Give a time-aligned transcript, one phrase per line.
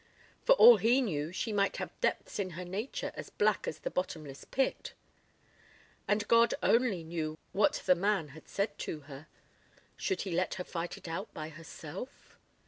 [0.41, 3.91] For all he knew she might have depths in her nature as black as the
[3.91, 4.93] bottomless pit.
[6.07, 9.27] And God only knew what the man had said to her....
[9.97, 12.39] Should he let her fight it out by herself?